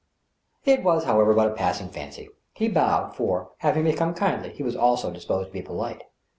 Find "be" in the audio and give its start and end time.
5.53-5.61